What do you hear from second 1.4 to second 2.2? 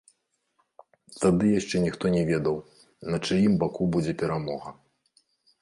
яшчэ ніхто